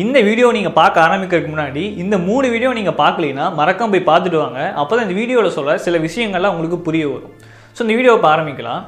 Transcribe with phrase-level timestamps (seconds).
[0.00, 4.60] இந்த வீடியோ நீங்கள் பார்க்க ஆரம்பிக்கிறதுக்கு முன்னாடி இந்த மூணு வீடியோ நீங்கள் பார்க்கலீன்னா மறக்காம போய் பார்த்துட்டு வாங்க.
[4.80, 7.32] அப்போ தான் இந்த வீடியோவில் சொல்ல சில விஷயங்கள்லாம் உங்களுக்கு புரிய வரும்.
[7.74, 8.80] ஸோ இந்த வீடியோவை இப்போ ஆரம்பிக்கலாம்.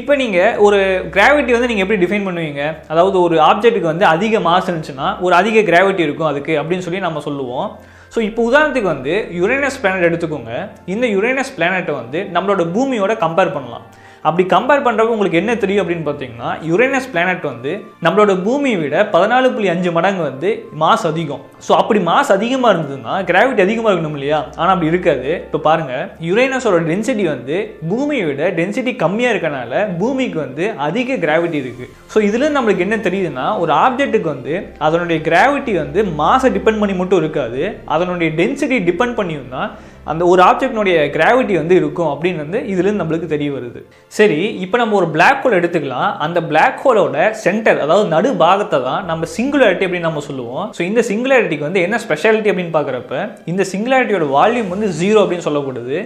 [0.00, 0.78] இப்போ நீங்கள் ஒரு
[1.16, 2.64] கிராவிட்டி வந்து நீங்கள் எப்படி டிஃபைன் பண்ணுவீங்க?
[2.92, 7.22] அதாவது ஒரு ஆப்ஜெக்ட்டுக்கு வந்து அதிக மாஸ் இருந்துச்சுன்னா ஒரு அதிக கிராவிட்டி இருக்கும் அதுக்கு அப்படின்னு சொல்லி நம்ம
[7.28, 7.68] சொல்லுவோம்.
[8.16, 10.52] ஸோ இப்போ உதாரணத்துக்கு வந்து யுரேனஸ் பிளானட் எடுத்துக்கோங்க.
[10.94, 13.86] இந்த யுரேனஸ் பிளானட்டை வந்து நம்மளோட பூமியோட கம்பேர் பண்ணலாம்.
[14.26, 17.72] அப்படி கம்பேர் பண்ணுறப்ப உங்களுக்கு என்ன தெரியும் அப்படின்னு பார்த்தீங்கன்னா யுரேனஸ் பிளானட் வந்து
[18.04, 20.50] நம்மளோட பூமியை விட பதினாலு புள்ளி அஞ்சு மடங்கு வந்து
[20.82, 21.42] மாஸ் அதிகம்.
[21.66, 24.40] ஸோ அப்படி மாஸ் அதிகமாக இருந்ததுன்னா கிராவிட்டி அதிகமாக இருக்கணும் இல்லையா?
[24.60, 25.30] ஆனால் அப்படி இருக்காது.
[25.46, 27.56] இப்போ பாருங்கள் யுரேனஸோட டென்சிட்டி வந்து
[27.90, 33.46] பூமியை விட டென்சிட்டி கம்மியாக இருக்கனால பூமிக்கு வந்து அதிக கிராவிட்டி இருக்குது ஸோ இதுலேருந்து நம்மளுக்கு என்ன தெரியுதுன்னா
[33.62, 34.54] ஒரு ஆப்ஜெக்ட்டுக்கு வந்து
[34.86, 37.62] அதனுடைய கிராவிட்டி வந்து மாஸை டிபெண்ட் பண்ணி மட்டும் இருக்காது.
[37.94, 39.70] அதனுடைய டென்சிட்டி டிபெண்ட் பண்ணியும் தான்
[40.12, 43.80] அந்த ஒரு ஆப்ஜெக்டினுடைய கிராவிட்டி வந்து இருக்கும் அப்படின்னு வந்து இதுலேருந்து நம்மளுக்கு தெரிய வருது.
[44.18, 46.10] சரி இப்போ நம்ம ஒரு பிளாக் ஹோல் எடுத்துக்கலாம்.
[46.26, 50.66] அந்த பிளாக் ஹோலோட சென்டர் அதாவது நடு பாகத்தை தான் நம்ம சிங்குலாரிட்டி அப்படின்னு நம்ம சொல்லுவோம்.
[50.76, 55.98] ஸோ இந்த சிங்குலாரிட்டிக்கு வந்து என்ன ஸ்பெஷாலிட்டி அப்படின்னு பார்க்குறப்ப இந்த சிங்குலாரிட்டியோட வால்யூம் வந்து ஜீரோ அப்படின்னு சொல்லக்கூடாது.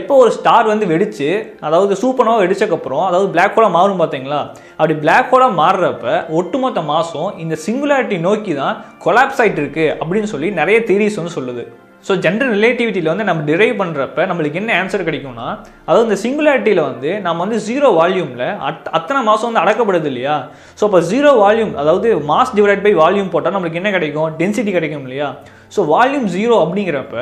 [0.00, 1.30] எப்போ ஒரு ஸ்டார் வந்து வெடிச்சு
[1.68, 4.40] அதாவது சூப்பனாக வெடிச்சக்கப்புறம் அதாவது பிளாக் ஹோலாக மாறும் பார்த்தீங்களா?
[4.78, 6.06] அப்படி பிளாக் ஹோலாக மாறுறப்ப
[6.38, 11.64] ஒட்டுமொத்த மாதம் இந்த சிங்குலாரிட்டி நோக்கி தான் கொலாப்ஸ் ஆகிட்டு இருக்கு அப்படின்னு சொல்லி நிறைய தியரிஸ் வந்து சொல்லுது.
[12.04, 15.46] ஸோ ஜென்ரல் ரிலேட்டிவிட்டியில் வந்து நம்ம டிரைவ் பண்ணுறப்ப நம்மளுக்கு என்ன ஆன்சர் கிடைக்கும்னா
[15.88, 20.36] அதாவது இந்த சிங்குலாரிட்டியில் வந்து நம்ம வந்து ஜீரோ வால்யூமில் அட் அத்தனை மாதம் வந்து அடக்கப்படுது இல்லையா?
[20.78, 24.30] ஸோ இப்போ ஜீரோ வால்யூம் அதாவது மாஸ் டிவைட் பை வால்யூம் போட்டால் நம்மளுக்கு என்ன கிடைக்கும்?
[24.40, 25.28] டென்சிட்டி கிடைக்கும் இல்லையா?
[25.74, 27.16] ஸோ வால்யூம் ஜீரோ அப்படிங்கிறப்ப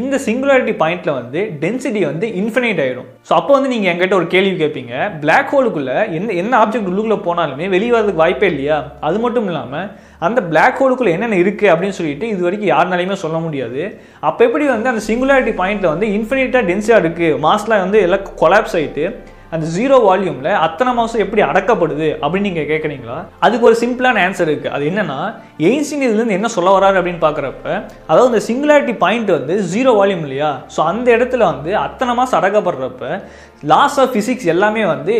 [0.00, 3.06] இந்த சிங்குலாரிட்டி பாயிண்ட்ல வந்து டென்சிட்டி வந்து இன்ஃபினைட் ஆயிடும்.
[3.28, 7.68] ஸோ அப்போ வந்து நீங்கள் என்கிட்ட ஒரு கேள்வி கேட்பீங்க பிளாக் ஹோலுக்குள்ள எந்த என்ன ஆப்ஜெக்ட் உள்ளுக்குள்ள போனாலுமே
[7.74, 8.76] வெளியே வரதுக்கு வாய்ப்பே இல்லையா?
[9.08, 9.88] அது மட்டும் இல்லாமல்
[10.28, 13.82] அந்த பிளாக் ஹோலுக்குள்ள என்னென்ன இருக்குது அப்படின்னு சொல்லிட்டு இது வரைக்கும் யாருனாலையுமே சொல்ல முடியாது.
[14.28, 19.06] அப்போ எப்படி வந்து அந்த சிங்குலாரிட்டி பாயிண்ட்ல வந்து இன்ஃபினிட்டாக டென்சியாக இருக்குது மாஸ்லாம் வந்து எல்லாம் கொலாப்ஸ் ஆகிட்டு
[19.54, 23.16] அந்த ஜீரோ வால்யூமில் அத்தனை மாதம் எப்படி அடக்கப்படுது அப்படின்னு நீங்கள் கேட்குறீங்களா
[23.46, 25.18] அதுக்கு ஒரு சிம்பிளான ஆன்சர் இருக்குது அது என்னென்னா
[25.68, 27.66] எயின்ஸ்டின் இதுலேருந்து என்ன சொல்ல வராரு அப்படின்னு பார்க்குறப்ப
[28.10, 30.50] அதாவது இந்த சிங்குலாரிட்டி பாயிண்ட் வந்து ஜீரோ வால்யூம் இல்லையா?
[30.76, 33.04] ஸோ அந்த இடத்துல வந்து அத்தனை மாதம் அடக்கப்படுறப்ப
[33.72, 35.12] லாஸ் ஆஃப் ஃபிசிக்ஸ் எல்லாமே வந்து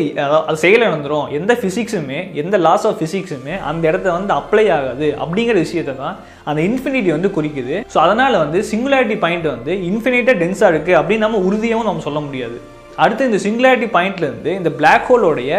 [0.48, 5.08] அது செயல் நடந்துடும் எந்த ஃபிசிக்ஸுமே எந்த லாஸ் ஆஃப் ஃபிசிக்ஸுமே அந்த இடத்த வந்து அப்ளை ஆகாது.
[5.22, 6.16] அப்படிங்கிற விஷயத்தை தான்
[6.50, 7.76] அந்த இன்ஃபினிட்டி வந்து குறிக்குது.
[7.94, 12.58] ஸோ அதனால் வந்து சிங்குலாரிட்டி பாயிண்ட் வந்து இன்ஃபினிட்டாக டென்ஸாக இருக்குது அப்படின்னு நம்ம உறுதியாகவும் நம்ம சொல்ல முடியாது.
[13.02, 15.50] அடுத்து இந்த சிங்குலாரிட்டி பாயிண்ட்லேருந்து இந்த பிளாக் ஹோலோடைய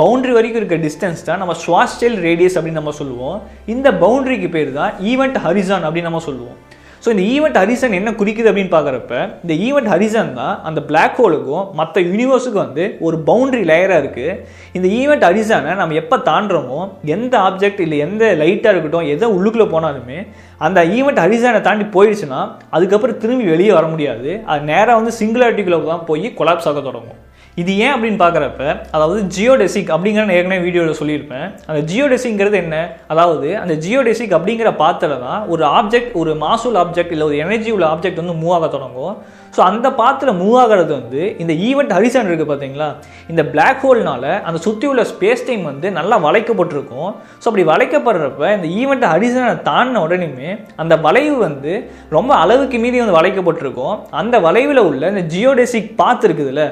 [0.00, 3.38] பவுண்ட்ரி வரைக்கும் இருக்க டிஸ்டன்ஸ் தான் நம்ம ஸ்வாஸ்டெல் ரேடியஸ் அப்படின்னு நம்ம சொல்லுவோம்.
[3.74, 6.58] இந்த பவுண்ட்ரிக்கு பேர் தான் ஈவெண்ட் ஹரிசான் அப்படின்னு நம்ம சொல்லுவோம்.
[7.02, 9.14] ஸோ இந்த ஈவெண்ட் ஹரிசன் என்ன குறிக்குது அப்படின்னு பார்க்குறப்ப
[9.44, 14.36] இந்த ஈவெண்ட் ஹரிசன் தான் அந்த பிளாக் ஹோலுக்கும் மற்ற யூனிவர்ஸுக்கும் வந்து ஒரு பவுண்ட்ரி லேயராக இருக்குது
[14.76, 16.78] இந்த ஈவெண்ட் ஹரிசனை நம்ம எப்போ தாண்டுறோமோ
[17.16, 20.20] எந்த ஆப்ஜெக்ட் இல்லை எந்த லைட்டாக இருக்கட்டும் எதை உள்ளுக்குள்ளே போனாலுமே
[20.66, 22.40] அந்த ஈவெண்ட் ஹரிசனை தாண்டி போயிடுச்சுன்னா
[22.76, 24.30] அதுக்கப்புறம் திரும்பி வெளியே வர முடியாது.
[24.52, 27.18] அது நேராக வந்து சிங்குலாரிட்டிக்குள்ளே தான் போய் கொலாப்ஸ் ஆக தொடங்கும்.
[27.60, 28.62] இது ஏன் அப்படின்னு பார்க்குறப்ப
[28.94, 31.46] அதாவது ஜியோடெசிக் அப்படிங்கிற நான் ஏற்கனவே வீடியோவில் சொல்லியிருப்பேன்.
[31.68, 32.76] அந்த ஜியோடெசிக்ங்கிறது என்ன?
[33.12, 37.86] அதாவது அந்த ஜியோடெசிக் அப்படிங்கிற பாத்தில் தான் ஒரு ஆப்ஜெக்ட் ஒரு மாசூல் ஆப்ஜெக்ட் இல்லை ஒரு எனர்ஜி உள்ள
[37.94, 39.16] ஆப்ஜெக்ட் வந்து மூவ் ஆக தொடங்கும்.
[39.56, 42.86] ஸோ அந்த பாத்தில் மூவ் ஆகிறது வந்து இந்த ஈவெண்ட் ஹரிசன் இருக்குது பார்த்தீங்களா?
[43.32, 47.10] இந்த பிளாக் ஹோல்னால அந்த சுற்றி உள்ள ஸ்பேஸ் டைம் வந்து நல்லா வளைக்கப்பட்டிருக்கும்.
[47.42, 50.50] ஸோ அப்படி வளைக்கப்படுறப்ப இந்த ஈவெண்ட் ஹரிசனை தாண்டின உடனேயுமே
[50.84, 51.74] அந்த வளைவு வந்து
[52.16, 53.94] ரொம்ப அளவுக்கு மீறி வந்து வளைக்கப்பட்டிருக்கும்.
[54.22, 56.64] அந்த வளைவில் உள்ள இந்த ஜியோடெசிக் பாத் இருக்குதுல்ல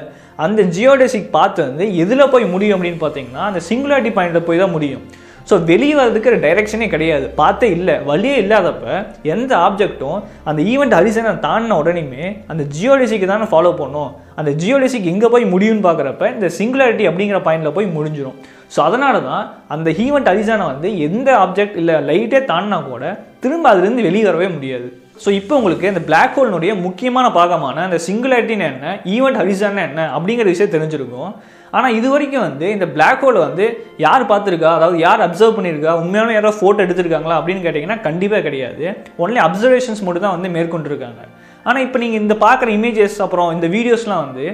[0.45, 5.03] அந்த ஜியோடெசிக் பாத் வந்து எதில் போய் முடியும் அப்படின்னு பார்த்தீங்கன்னா அந்த சிங்குலாரிட்டி பாயிண்ட்டில் போய் தான் முடியும்.
[5.49, 7.25] ஸோ வெளியே வரதுக்கு டைரெக்ஷனே கிடையாது.
[7.39, 7.95] பார்த்தே இல்லை.
[8.09, 8.85] வழியே இல்லாதப்ப
[9.33, 10.19] எந்த ஆப்ஜெக்ட்டும்
[10.49, 14.11] அந்த ஈவெண்ட் ஹரிசனை தாண்டின உடனேயுமே அந்த ஜியோலிசிக்கு தானே ஃபாலோ பண்ணும்.
[14.39, 18.37] அந்த ஜியோடெசிக் எங்கே போய் முடியும்னு பார்க்குறப்ப இந்த சிங்குலாரிட்டி அப்படிங்கிற பாயிண்டில் போய் முடிஞ்சிடும்
[18.75, 19.43] ஸோ அதனால தான்
[19.75, 23.03] அந்த ஈவெண்ட் ஹரிசனை வந்து எந்த ஆப்ஜெக்ட் இல்லை லைட்டே தாண்டினா கூட
[23.45, 24.89] திரும்ப அதுலேருந்து வெளியே வரவே முடியாது.
[25.23, 30.47] ஸோ இப்போ உங்களுக்கு இந்த பிளாக் ஹோல்னுடைய முக்கியமான பாகமான அந்த சிங்குலாரிட்டின்னு என்ன ஈவெண்ட் ஹரிசான் என்ன அப்படிங்கிற
[30.53, 31.31] விஷயம் தெரிஞ்சிருக்கும்.
[31.77, 33.65] ஆனால் இது வரைக்கும் வந்து இந்த பிளாக் ஹோலை வந்து
[34.05, 34.71] யார் பார்த்துருக்கா?
[34.77, 35.91] அதாவது யார் அப்சர்வ் பண்ணியிருக்கா?
[36.01, 38.83] உண்மையான யாரோ ஃபோட்டோ எடுத்திருக்காங்களா அப்படின்னு கேட்டிங்கன்னா கண்டிப்பாக கிடையாது.
[39.23, 41.21] ஒன்லி அப்சர்வேஷன்ஸ் மட்டும் தான் வந்து மேற்கொண்டிருக்காங்க.
[41.69, 44.45] ஆனால் இப்போ நீங்கள் இந்த பார்க்குற இமேஜஸ் அப்புறம் இந்த வீடியோஸ்லாம் வந்து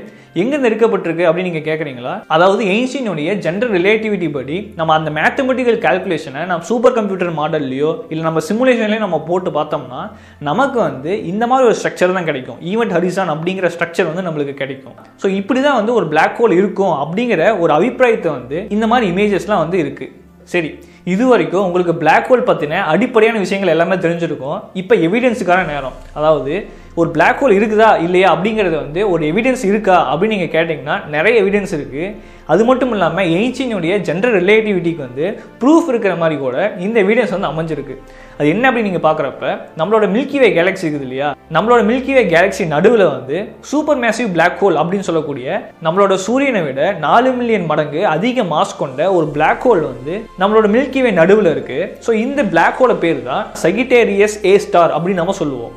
[0.41, 6.67] எங்கேருந்து எடுக்கப்பட்டிருக்கு அப்படின்னு நீங்கள் கேட்குறீங்களா அதாவது எயின்ஸ்டீனுடைய ஜென்ரல் ரிலேட்டிவிட்டி படி நம்ம அந்த மேத்தமெட்டிக்கல் கால்குலேஷனை நம்ம
[6.71, 10.01] சூப்பர் கம்ப்யூட்டர் மாடல்லையோ இல்லை நம்ம சிமுலேஷன்லேயோ நம்ம போட்டு பார்த்தோம்னா
[10.49, 12.59] நமக்கு வந்து இந்த மாதிரி ஒரு ஸ்ட்ரக்சர் தான் கிடைக்கும்.
[12.71, 14.95] ஈவெண்ட் ஹரிசான் அப்படிங்கிற ஸ்ட்ரக்சர் வந்து நம்மளுக்கு கிடைக்கும்.
[15.23, 19.63] ஸோ இப்படி தான் வந்து ஒரு பிளாக் ஹோல் இருக்கும் அப்படிங்கிற ஒரு அபிப்பிராயத்தை வந்து இந்த மாதிரி இமேஜஸ்லாம்
[19.65, 20.13] வந்து இருக்குது
[20.53, 20.69] சரி
[21.13, 24.59] இது வரைக்கும் உங்களுக்கு பிளாக் ஹோல் பற்றின அடிப்படையான விஷயங்கள் எல்லாமே தெரிஞ்சிருக்கும்.
[24.81, 25.95] இப்போ எவிடென்ஸுக்கான நேரம்.
[26.17, 26.53] அதாவது
[27.01, 31.73] ஒரு பிளாக் ஹோல் இருக்குதா இல்லையா அப்படிங்கிறது வந்து ஒரு எவிடன்ஸ் இருக்கா அப்படின்னு நீங்கள் கேட்டிங்கன்னா நிறைய எவிடன்ஸ்
[31.77, 32.05] இருக்குது
[32.53, 35.25] அது மட்டும் இல்லாமல் எயின்ஸ்டீனுடைய ஜென்ரல் ரிலேட்டிவிட்டிக்கு வந்து
[35.61, 36.55] ப்ரூஃப் இருக்கிற மாதிரி கூட
[36.85, 37.95] இந்த எவிடன்ஸ் வந்து அமைஞ்சிருக்கு.
[38.37, 39.45] அது என்ன அப்படின்னு நீங்கள் பார்க்குறப்ப
[39.79, 41.29] நம்மளோட மில்கிவே கேலக்ஸி இருக்குது இல்லையா?
[41.55, 43.37] நம்மளோட மில்கிவே கேலக்ஸி நடுவில் வந்து
[43.71, 45.47] சூப்பர் மேசிவ் பிளாக் ஹோல் அப்படின்னு சொல்லக்கூடிய
[45.87, 51.11] நம்மளோட சூரியனை விட நாலு மில்லியன் மடங்கு அதிக மாஸ் கொண்ட ஒரு பிளாக் ஹோல் வந்து நம்மளோட மில்கிவே
[51.21, 55.75] நடுவில் இருக்குது ஸோ இந்த பிளாக் ஹோலை பேர் தான் சகிட்டேரியஸ் ஏ ஸ்டார் அப்படின்னு நம்ம சொல்லுவோம்.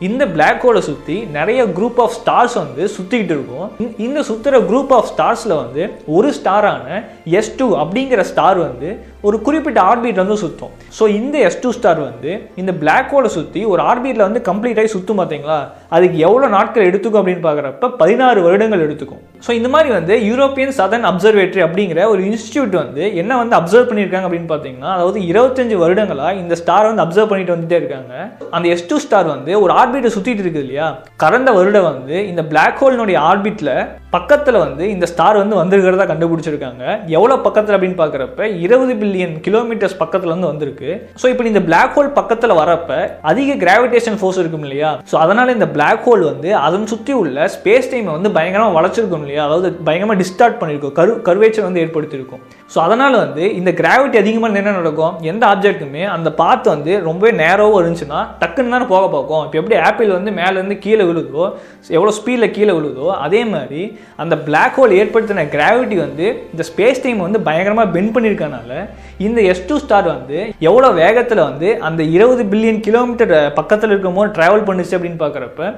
[0.00, 3.70] இந்த பிளாக் ஹோலை சுற்றி நிறைய குரூப் ஆஃப் ஸ்டார்ஸ் வந்து சுற்றிக்கிட்டு இருக்கும்.
[3.78, 9.40] இந்த- இந்த சுற்றுற குரூப் ஆஃப் ஸ்டார்ஸில் வந்து ஒரு ஸ்டாரான எஸ் டூ அப்படிங்கிற ஸ்டார் வந்து ஒரு
[9.40, 13.82] குறிப்பிட்ட ஆர்பிட் வந்து சுற்றும் ஸோ இந்த எஸ் டூ ஸ்டார் வந்து இந்த பிளாக் ஹோலை சுற்றி ஒரு
[13.82, 15.58] ஆர்பிட்டில் வந்து கம்ப்ளீட் ஆகி சுற்றும் பார்த்தீங்களா
[15.88, 19.22] அதுக்கு எவ்வளோ நாட்கள் எடுத்துக்கும் அப்படின்னு பார்க்குறப்ப பதினாறு வருடங்கள் எடுத்துக்கும்.
[19.46, 24.26] ஸோ இந்த மாதிரி வந்து யூரோப்பியன் சதன் அப்சர்வேட்டரி அப்படிங்கிற ஒரு இன்ஸ்டியூட் வந்து என்ன வந்து அப்சர்வ் பண்ணியிருக்காங்க
[24.28, 28.30] அப்படின்னு பார்த்தீங்கன்னா அதாவது இருபத்தஞ்சு வருடங்களாக இந்த ஸ்டார் வந்து அப்சர்வ் பண்ணிட்டு வந்துட்டே இருக்காங்க.
[28.50, 30.86] அந்த எஸ் டூ ஸ்டார் வந்து ஒரு ஆர் ஆர்பிட்டை சுற்றிட்டு இருக்குது இல்லையா?
[31.16, 33.72] கடந்த வருடம் வந்து இந்த பிளாக் ஹோலினுடைய ஆர்பிட்டில்
[34.14, 36.84] பக்கத்தில் வந்து இந்த ஸ்டார் வந்து வந்திருக்கிறதா கண்டுபிடிச்சிருக்காங்க.
[37.16, 40.90] எவ்வளோ பக்கத்தில் அப்படின்னு பார்க்குறப்ப இருபது பில்லியன் கிலோமீட்டர்ஸ் பக்கத்தில் வந்து வந்திருக்கு.
[41.22, 42.96] ஸோ இப்போ இந்த பிளாக் ஹோல் பக்கத்தில் வரப்ப
[43.30, 44.92] அதிக கிராவிடேஷன் ஃபோர்ஸ் இருக்கும் இல்லையா?
[45.10, 49.42] ஸோ அதனால் இந்த பிளாக் ஹோல் வந்து அதன் சுற்றி உள்ள ஸ்பேஸ் டைமை வந்து பயங்கரமாக வளைச்சிருக்கும் இல்லையா?
[49.48, 52.42] அதாவது பயங்கரமாக டிஸ்டார்ட் பண்ணியிருக்கும் கரு கருவேச்சர் வந்து ஏற்படுத்தியிருக்கும்.
[52.72, 55.14] ஸோ அதனால் வந்து இந்த கிராவிட்டி அதிகமாக என்ன நடக்கும்?
[55.32, 59.44] எந்த ஆப்ஜெக்ட்டுமே அந்த பாத் வந்து ரொம்பவே நேரோவாக இருந்துச்சுன்னா டக்குன்னு தானே போக பார்க்கும்.
[59.46, 61.46] இப்போ எப்படி ஆப்பிள் வந்து மேலேருந்து கீழே விழுதோ
[61.98, 63.84] எவ்வளோ ஸ்பீடில் கீழே விழுதோ அதே மாதிரி
[64.22, 68.72] அந்த பிளாக் ஹோல் ஏற்படுத்தின கிராவிட்டி வந்து இந்த ஸ்பேஸ் டைம் வந்து பயங்கரமாக பெண்ட் பண்ணியிருக்கனால
[69.26, 74.66] இந்த எஸ் டூ ஸ்டார் வந்து எவ்வளோ வேகத்தில் வந்து அந்த இருபது பில்லியன் கிலோமீட்டர் பக்கத்தில் இருக்கும்போது ட்ராவல்
[74.68, 75.70] பண்ணுச்சு அப்படின்னு பார்க்குறப்ப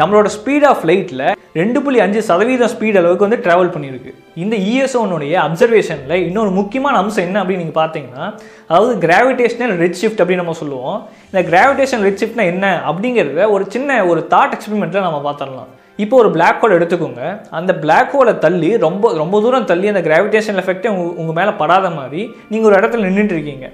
[0.00, 1.24] நம்மளோட ஸ்பீட் ஆஃப் லைட்டில்
[1.60, 4.10] ரெண்டு புள்ளி அஞ்சு சதவீதம் ஸ்பீட் அளவுக்கு வந்து ட்ராவல் பண்ணியிருக்கு
[4.42, 8.26] இந்த இஎஸ்ஓனுடைய அப்சர்வேஷனில் இன்னொரு முக்கியமான அம்சம் என்ன அப்படின்னு நீங்கள் பார்த்தீங்கன்னா
[8.70, 10.98] அதாவது கிராவிடேஷனல் ரெட் ஷிஃப்ட் அப்படின்னு நம்ம சொல்லுவோம்.
[11.30, 15.70] இந்த கிராவிடேஷன் ரெட் ஷிஃப்ட்னா என்ன அப்படிங்கிறத ஒரு சின்ன ஒரு தாட் எக்ஸ்பெரிமெண்ட்டில் நம்ம பார்த்துடலாம்.
[16.02, 17.22] இப்போ ஒரு பிளாக் ஹோல் எடுத்துக்கோங்க.
[17.58, 21.88] அந்த பிளாக் ஹோலை தள்ளி ரொம்ப ரொம்ப தூரம் தள்ளி அந்த கிராவிடேஷன் எஃபெக்டே உங்க உங்கள் மேலே படாத
[21.96, 23.66] மாதிரி நீங்கள் ஒரு இடத்துல நின்றுட்டு இருக்கீங்க.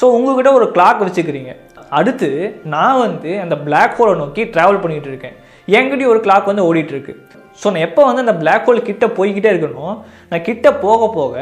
[0.00, 1.52] ஸோ உங்ககிட்ட ஒரு கிளாக் வச்சுக்கிறீங்க.
[1.98, 2.30] அடுத்து
[2.74, 5.36] நான் வந்து அந்த பிளாக் ஹோலை நோக்கி ட்ராவல் பண்ணிகிட்டு இருக்கேன்.
[5.78, 7.14] என்கிட்டயும் ஒரு கிளாக் வந்து ஓடிட்டு இருக்கு
[7.60, 9.96] ஸோ நான் எப்போ வந்து அந்த பிளாக் ஹோல் கிட்ட போய்கிட்டே இருக்கணும்
[10.30, 11.34] நான் கிட்ட போக போக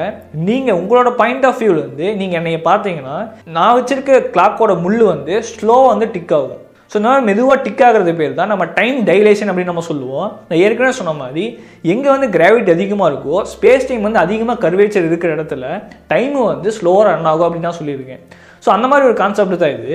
[0.48, 3.18] நீங்கள் உங்களோட பாயிண்ட் ஆஃப் வியூவில் வந்து நீங்கள் என்னைய பார்த்தீங்கன்னா
[3.56, 6.64] நான் வச்சுருக்க கிளாக்கோட முள் வந்து ஸ்லோவாக வந்து டிக் ஆகும்.
[6.92, 10.28] ஸோ நான் மெதுவாக டிக் ஆகிறது பேர் தான் நம்ம டைம் டைலேஷன் அப்படின்னு நம்ம சொல்லுவோம்.
[10.48, 11.44] நான் ஏற்கனவே சொன்ன மாதிரி
[11.92, 15.66] எங்கே வந்து கிராவிட்டி அதிகமாக இருக்கோ ஸ்பேஸ் டைம் வந்து அதிகமாக கர்வேச்சர் இருக்கிற இடத்துல
[16.12, 18.22] டைமும் வந்து ஸ்லோவாக ரன் ஆகும் அப்படின்னு தான் சொல்லியிருக்கேன்.
[18.64, 19.92] ஸோ அந்த மாதிரி ஒரு கான்செப்ட் தான் இது.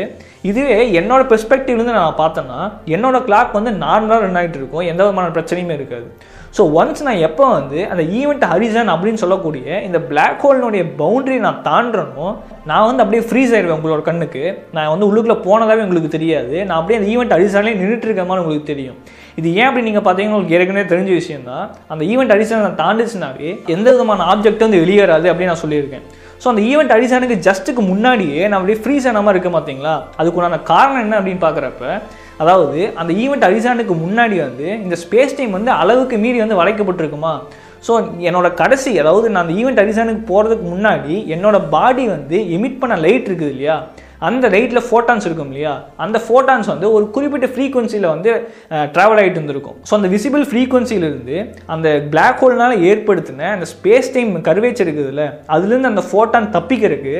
[0.50, 2.59] இதுவே என்னோட பெர்ஸ்பெக்டிவ்லேருந்து நான் பார்த்தேன்னா
[2.95, 4.88] என்னோட கிளாக் வந்து நார்மலாக ரன் ஆகிட்டு இருக்கும்.
[4.91, 6.07] எந்த விதமான பிரச்சனையுமே இருக்காது.
[6.57, 11.59] ஸோ ஒன்ஸ் நான் எப்போ வந்து அந்த ஈவெண்ட் ஹரிசன் அப்படின்னு சொல்லக்கூடிய இந்த பிளாக் ஹோல்னுடைய பவுண்டரி நான்
[11.67, 12.27] தாண்டனோ
[12.69, 14.44] நான் வந்து அப்படியே ஃப்ரீஸ் ஆயிடுவேன் உங்களோட கண்ணுக்கு.
[14.75, 16.56] நான் வந்து உள்ளுக்குள்ளே போனதாகவே உங்களுக்கு தெரியாது.
[16.67, 18.97] நான் அப்படியே அந்த ஈவெண்ட் ஹரிசன்லேயே நின்றுட்டு இருக்க மாதிரி உங்களுக்கு தெரியும்.
[19.39, 23.50] இது ஏன் அப்படி நீங்கள் பார்த்தீங்கன்னா உங்களுக்கு ஏற்கனவே தெரிஞ்ச விஷயம் தான் அந்த ஈவெண்ட் ஹரிசன் நான் தாண்டிச்சுனாவே
[23.75, 26.06] எந்த விதமான ஆப்ஜெக்ட் வந்து வெளியேறாது அப்படின்னு நான் சொல்லியிருக்கேன்.
[26.42, 29.94] ஸோ அந்த ஈவெண்ட் அடிசானுக்கு ஜஸ்ட்டுக்கு முன்னாடியே நான் அப்படியே ஃப்ரீஸ் ஆனாமல் இருக்க மாட்டீங்களா?
[30.20, 31.84] அதுக்குண்டான காரணம் என்ன அப்படின்னு பார்க்குறப்ப
[32.44, 37.34] அதாவது அந்த ஈவெண்ட் அரிசானுக்கு முன்னாடி வந்து இந்த ஸ்பேஸ் டைம் வந்து அளவுக்கு மீறி வந்து வளைக்கப்பட்டிருக்குமா?
[37.88, 37.94] ஸோ
[38.28, 43.28] என்னோட கடைசி அதாவது நான் அந்த ஈவெண்ட் அரிசானுக்கு போகிறதுக்கு முன்னாடி என்னோட பாடி வந்து எமிட் பண்ண லைட்
[43.30, 43.78] இருக்குது இல்லையா?
[44.29, 45.73] அந்த லைட்டில் ஃபோட்டான்ஸ் இருக்கும் இல்லையா?
[46.06, 48.31] அந்த ஃபோட்டான்ஸ் வந்து ஒரு குறிப்பிட்ட ஃப்ரீக்குவன்சியில் வந்து
[48.95, 49.77] ட்ராவல் ஆகிட்டு இருந்திருக்கும்.
[49.89, 51.38] ஸோ அந்த விசிபிள் ஃப்ரீக்குவன்சியிலிருந்து
[51.75, 55.25] அந்த பிளாக் ஹோல்னால் ஏற்படுத்தின அந்த ஸ்பேஸ் டைம் கர்வேச்சர் இருக்குதுல்ல
[55.56, 57.17] அதுலேருந்து அந்த ஃபோட்டான் தப்பிக்கிறதுக்கு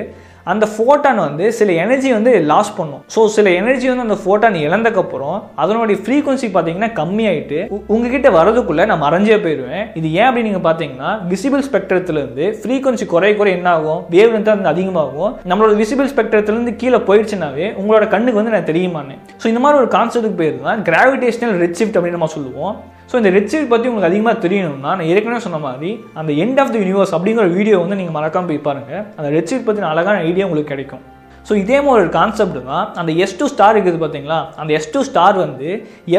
[0.52, 3.02] அந்த ஃபோட்டான் வந்து சில எனர்ஜி வந்து லாஸ் பண்ணும்.
[3.14, 7.60] ஸோ சில எனர்ஜி வந்து அந்த ஃபோட்டான் இழந்தக்கப்புறம் அதனுடைய ஃப்ரீக்வன்சி பார்த்தீங்கன்னா கம்மியாயிட்டு
[7.94, 9.84] உங்ககிட்ட வரதுக்குள்ளே நான் மறைஞ்சே போயிடுவேன்.
[10.02, 14.02] இது ஏன் அப்படி நீங்கள் பார்த்தீங்கன்னா விசிபிள் ஸ்பெக்ட்ரத்துலேருந்து ஃப்ரீக்வன்சி குறைய குறைய என்ன ஆகும்?
[14.16, 15.32] வேவ் லென்த் வந்து அதிகமாகும்.
[15.52, 19.22] நம்மளோட விசிபிள் ஸ்பெக்ட்ரத்துலேருந்து கீழே போயிடுச்சுனாவே உங்களோட கண்ணுக்கு வந்து நான் தெரியுமானேன்.
[19.42, 22.76] ஸோ இந்த மாதிரி ஒரு கான்செப்ட்டுக்கு பேர் தான் கிராவிடேஷனல் ரெட் ஷிஃப்ட் அப்படின்னு நம்ம சொல்லுவோம்.
[23.10, 25.90] ஸோ இந்த ரெட் ஷிஃப்ட் பற்றி உங்களுக்கு அதிகமாக தெரியணும்னா நான் ஏற்கனவே சொன்ன மாதிரி
[26.22, 29.68] அந்த எண்ட் ஆஃப் தி யூனிவர்ஸ் அப்படிங்கிற வீடியோ வந்து நீங்கள் மறக்காமல் போய் பாருங்கள் அந்த ரெட் ஷிஃப்ட்
[29.70, 31.04] பற்றின அழகான ஐடியா உங்களுக்கு கிடைக்கும்.
[31.48, 34.40] ஸோ இதே மாதிரி ஒரு கான்செப்ட் தான் அந்த எஸ் டூ ஸ்டார் இருக்குது பார்த்தீங்களா?
[34.62, 35.70] அந்த எஸ் டூ ஸ்டார் வந்து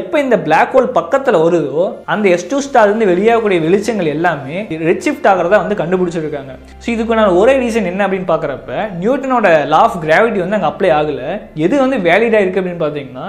[0.00, 4.58] எப்போ இந்த பிளாக் ஹோல் பக்கத்தில் வருதோ அந்த எஸ் டூ ஸ்டார்லேருந்து வெளியாகக்கூடிய வெளிச்சங்கள் எல்லாமே
[4.90, 6.52] ரிச்சிஃப்ட் ஆகிறதா வந்து கண்டுபிடிச்சிருக்காங்க.
[6.82, 8.70] ஸோ இதுக்கான ஒரே ரீசன் என்ன அப்படின்னு பார்க்குறப்ப
[9.02, 11.28] நியூட்டனோட லா ஆஃப் கிராவிட்டி வந்து அங்கே அப்ளை ஆகலை.
[11.66, 13.26] எது வந்து வேலிடாக இருக்குது அப்படின்னு பார்த்தீங்கன்னா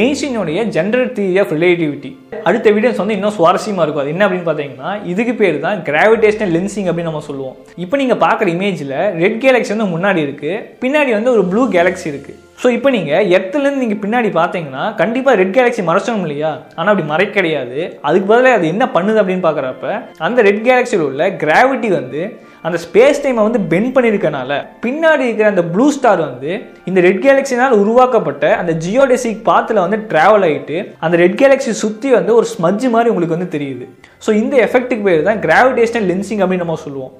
[0.00, 2.10] எயின்ஸ்டீனுடைய ஜென்ரல் தியரி ஆஃப் ரிலேட்டிவிட்டி
[2.48, 4.02] அடுத்த வீடியோஸ் வந்து இன்னும் சுவாரஸ்யமாக இருக்கும்.
[4.04, 7.56] அது என்ன அப்படின்னு பார்த்தீங்கன்னா இதுக்கு பேர் தான் கிராவிடேஷனல் லென்சிங் அப்படின்னு நம்ம சொல்லுவோம்.
[7.84, 12.38] இப்போ நீங்கள் பார்க்குற இமேஜில் ரெட் கேலக்ஸி வந்து முன்னாடி இருக்குது பின்னாடி வந்து ஒரு ப்ளூ கேலக்ஸி இருக்குது
[12.62, 16.50] ஸோ இப்போ நீங்கள் எர்த்துலேருந்து நீங்கள் பின்னாடி பார்த்தீங்கன்னா கண்டிப்பாக ரெட் கேலக்ஸி மறைச்சணும் இல்லையா?
[16.76, 17.78] ஆனால் அப்படி மறை கிடையாது.
[18.08, 19.86] அதுக்கு பதிலாக அது என்ன பண்ணுது அப்படின்னு பார்க்குறப்ப
[20.26, 22.22] அந்த ரெட் கேலக்சியில் உள்ள கிராவிட்டி வந்து
[22.68, 24.52] அந்த ஸ்பேஸ் டைமை வந்து பெண்ட் பண்ணியிருக்கனால
[24.84, 26.50] பின்னாடி இருக்கிற அந்த ப்ளூ ஸ்டார் வந்து
[26.90, 32.34] இந்த ரெட் கேலக்சினால் உருவாக்கப்பட்ட அந்த ஜியோடெசிக் பாத்தில் வந்து ட்ராவல் ஆகிட்டு அந்த ரெட் கேலக்ஸி சுற்றி வந்து
[32.40, 33.86] ஒரு ஸ்மஜ் மாதிரி உங்களுக்கு வந்து தெரியுது.
[34.26, 37.14] ஸோ இந்த எஃபெக்ட்டுக்கு பேர் தான் கிராவிடேஷனல் லென்சிங் அப்படின்னு நம்ம சொல்லுவோம்.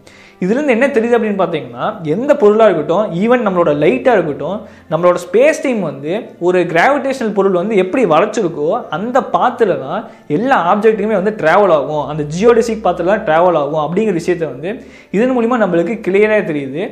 [0.44, 4.58] இதுலேருந்து என்ன தெரியுது அப்படின்னு பார்த்தீங்கன்னா எந்த பொருளாக இருக்கட்டும் ஈவன் நம்மளோட லைட்டாக இருக்கட்டும்
[4.92, 6.12] நம்மளோட ஸ்பேஸ் டைம் வந்து
[6.46, 8.68] ஒரு கிராவிடேஷனல் பொருள் வந்து எப்படி வளைச்சிருக்கோ
[8.98, 10.00] அந்த பாத்தில் தான்
[10.38, 12.04] எல்லா ஆப்ஜெக்ட்டுமே வந்து ட்ராவல் ஆகும்.
[12.12, 14.72] அந்த ஜியோடெசிக் பாத்தில் தான் ட்ராவல் ஆகும் அப்படிங்கிற விஷயத்த வந்து
[15.18, 16.82] இதன் மூலிமா நம்மளுக்கு கிளியராக தெரியுது.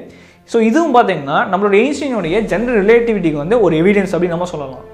[0.53, 4.87] ஸோ இதுவும் பார்த்தீங்கன்னா நம்மளோட எயின்ஸ்டீனுடைய ஜென்ரல் ரிலேட்டிவிட்டிக்கு வந்து ஒரு எவிடன்ஸ் அப்படின்னு நம்ம சொல்லலாம்.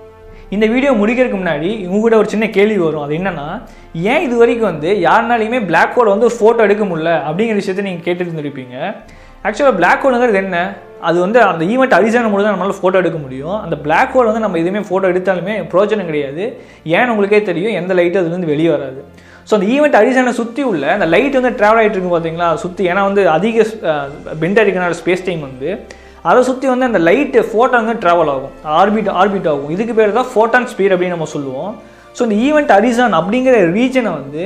[0.55, 3.05] இந்த வீடியோ முடிக்கிறதுக்கு முன்னாடி உங்ககிட்ட ஒரு சின்ன கேள்வி வரும்.
[3.07, 3.47] அது என்னன்னா
[4.13, 7.13] ஏன் இது வரைக்கும் வந்து யாருனாலையுமே பிளாக் ஹோல் வந்து ஒரு ஃபோட்டோ எடுக்க முடியல?
[7.29, 8.77] அப்படிங்கிற விஷயத்த நீங்கள் கேட்டுருந்துருப்பீங்க
[9.49, 10.59] ஆக்சுவலாக பிளாக் ஹோலுங்கிறது என்ன?
[11.09, 13.57] அது வந்து அந்த ஈவெண்ட் அரிசான மூலம் தான் நம்மளால் ஃபோட்டோ எடுக்க முடியும்.
[13.65, 16.45] அந்த பிளாக் ஹோல் வந்து நம்ம எதுவுமே ஃபோட்டோ எடுத்தாலுமே பிரோஜனம் கிடையாது.
[16.97, 19.03] ஏன்னு உங்களுக்கே தெரியும் எந்த லைட்டும் அதுலேருந்து வெளியே வராது.
[19.49, 23.03] ஸோ அந்த ஈவெண்ட் அரிசானை சுற்றி உள்ள அந்த லைட் வந்து ட்ராவல் ஆகிட்டு இருக்கு பார்த்தீங்களா சுற்றி ஏன்னா
[23.09, 23.67] வந்து அதிக
[24.43, 25.69] பெண்ட் அடிக்கனால ஸ்பேஸ் டைம் வந்து
[26.29, 28.55] அதை சுற்றி வந்து அந்த லைட்டு ஃபோட்டான் வந்து ட்ராவல் ஆகும்.
[28.81, 29.73] ஆர்பிட் ஆர்பிட் ஆகும்.
[29.75, 31.73] இதுக்கு பேர் தான் ஃபோட்டான் ஸ்பீட் அப்படின்னு நம்ம சொல்லுவோம்.
[32.17, 34.45] ஸோ இந்த ஈவெண்ட் அரிசான் அப்படிங்கிற ரீஜனை வந்து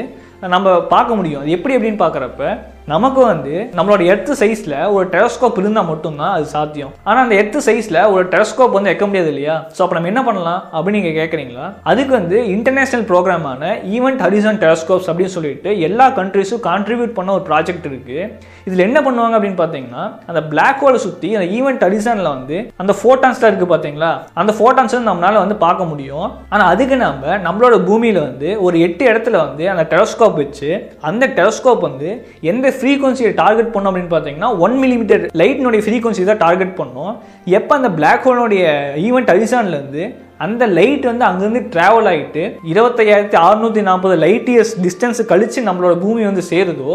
[0.55, 1.41] நம்ம பார்க்க முடியும்.
[1.43, 2.43] அது எப்படி அப்படின்னு பார்க்குறப்ப
[2.93, 6.93] நமக்கு வந்து நம்மளோட எர்த்து சைஸில் ஒரு டெலஸ்கோப் இருந்தால் மட்டும்தான் அது சாத்தியம்.
[7.09, 9.57] ஆனால் அந்த எர்த்து சைஸில் ஒரு டெலஸ்கோப் வந்து வைக்க முடியாது இல்லையா?
[9.77, 15.09] ஸோ அப்போ நம்ம என்ன பண்ணலாம் அப்படின்னு நீங்கள் கேட்குறீங்களா அதுக்கு வந்து இன்டர்நேஷனல் ப்ரோக்ராமான ஈவெண்ட் ஹரிசன் டெலஸ்கோப்ஸ்
[15.11, 18.25] அப்படின்னு சொல்லிட்டு எல்லா கண்ட்ரிஸும் கான்ட்ரிபியூட் பண்ண ஒரு ப்ராஜெக்ட் இருக்குது
[18.69, 23.51] இதில் என்ன பண்ணுவாங்க அப்படின்னு பார்த்தீங்கன்னா அந்த பிளாக் ஹோலை சுற்றி அந்த ஈவெண்ட் ஹரிசனில் வந்து அந்த ஃபோட்டான்ஸ்லாம்
[23.51, 26.27] இருக்குது பார்த்தீங்களா அந்த ஃபோட்டான்ஸ் வந்து நம்மளால் வந்து பார்க்க முடியும்.
[26.53, 30.71] ஆனால் அதுக்கு நம்ம நம்மளோட பூமியில் வந்து ஒரு எட்டு இடத்துல வந்து அந்த டெலஸ்கோப் வச்சு
[31.11, 32.11] அந்த டெலஸ்கோப் வந்து
[32.53, 37.13] எந்த ஃப்ரீக்வன்சியை டார்கெட் பண்ணோம் அப்படின்னு பார்த்தீங்கன்னா ஒன் மில்லிமீட்டர் லைட்னுடைய ஃப்ரீக்வன்சி தான் டார்கெட் பண்ணும்.
[37.59, 38.65] எப்போ அந்த பிளாக் ஹோலுடைய
[39.07, 40.05] ஈவெண்ட் அரிசான்லேருந்து
[40.47, 42.43] அந்த லைட் வந்து அங்கேருந்து ட்ராவல் ஆகிட்டு
[42.73, 46.93] இருபத்தையாயிரத்தி அறுநூற்றி நாற்பது லைட் இயர்ஸ் டிஸ்டன்ஸ் கழித்து நம்மளோட பூமி வந்து சேருதோ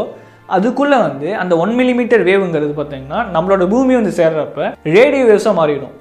[0.55, 5.93] அதுக்குள்ளே வந்து அந்த ஒன் மில்லிமீட்டர் வேவுங்கிறது பார்த்தீங்கன்னா நம்மளோட பூமி வந்து சேர்றப்ப ரேடியோ வேவ்ஸாக மாறிடும்.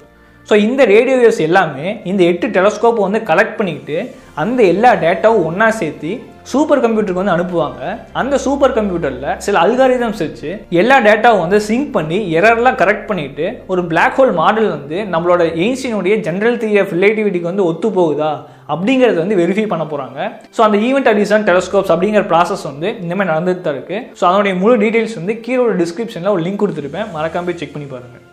[0.49, 3.97] ஸோ இந்த ரேடியோ வேவ்ஸ் எல்லாமே இந்த எட்டு டெலஸ்கோப்பை வந்து கலெக்ட் பண்ணிக்கிட்டு
[4.41, 6.11] அந்த எல்லா டேட்டாவும் ஒன்றா சேர்த்து
[6.51, 7.81] சூப்பர் கம்ப்யூட்டருக்கு வந்து அனுப்புவாங்க.
[8.21, 10.49] அந்த சூப்பர் கம்ப்யூட்டரில் சில அல்காரிதம்ஸ் வச்சு
[10.81, 16.15] எல்லா டேட்டாவும் வந்து சிங்க் பண்ணி எரர்லாம் கரெக்ட் பண்ணிட்டு ஒரு பிளாக் ஹோல் மாடல் வந்து நம்மளோட எயின்ஸ்டீனுடைய
[16.27, 18.31] ஜென்ரல் தியரி ஆஃப் ரிலேட்டிவிட்டிக்கு வந்து ஒத்து போகுதா
[18.73, 20.19] அப்படிங்கிறது வந்து வெரிஃபை பண்ண போகிறாங்க
[20.57, 24.75] ஸோ அந்த ஈவெண்ட் அடிசன் டெலஸ்கோப்ஸ் அப்படிங்கிற ப்ராசஸ் வந்து இந்தமாதிரி நடந்துட்டு தான் இருக்குது ஸோ அதனுடைய முழு
[24.83, 27.09] டீட்டெயில்ஸ் வந்து கீழே ஒரு டிஸ்கிரிப்ஷனில் ஒரு லிங்க் கொடுத்துருப்பேன்.
[27.17, 28.23] மறக்காம போய் செக் பண்ணி பாருங்கள்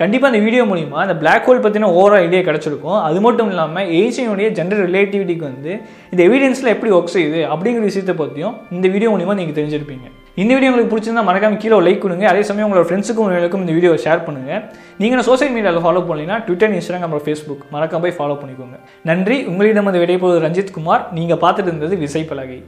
[0.00, 2.98] கண்டிப்பாக இந்த வீடியோ மூலிமா அந்த பிளாக் ஹோல் பற்றின ஓவரால் ஐடியா கிடச்சிருக்கும்.
[3.08, 5.72] அது மட்டும் இல்லாமல் ஏசியனுடைய ஜென்ரல் ரிலேட்டிவிட்டிக்கு வந்து
[6.12, 10.06] இந்த எவிடன்ஸில் எப்படி ஒர்க் செய்யுது அப்படிங்கிற விஷயத்தை பற்றியும் இந்த வீடியோ மூலிமா நீங்கள் தெரிஞ்சிருப்பீங்க.
[10.42, 12.24] இந்த வீடியோ உங்களுக்கு பிடிச்சிருந்தா மறக்காம கீழே லைக் கொடுங்க.
[12.32, 14.62] அதே சமயம் உங்களோட ஃப்ரெண்ட்ஸுக்கும் உங்களுக்கும் இந்த வீடியோ ஷேர் பண்ணுங்கள்
[15.02, 18.78] நீங்கள் சோசியல் மீடியாவில் ஃபாலோ பண்ணீங்கன்னா ட்விட்டர் இன்ஸ்டாகிராம் அப்புறம் ஃபேஸ்புக் மறக்காம போய் ஃபாலோ பண்ணிக்கோங்க.
[19.10, 19.38] நன்றி.
[19.50, 21.04] உங்களிடம் வந்து விடைபோது ரஞ்சித் குமார்.
[21.18, 22.58] நீங்கள் பார்த்துட்டு இருந்தது விசை பலகை.